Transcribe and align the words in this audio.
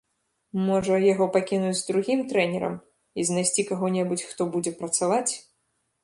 Можа, 0.67 0.95
яго 1.07 1.25
пакінуць 1.35 1.83
другім 1.89 2.23
трэнерам, 2.31 2.73
і 3.23 3.25
знайсці 3.31 3.65
каго-небудзь, 3.73 4.25
хто 4.31 4.41
будзе 4.55 4.71
працаваць. 4.81 5.29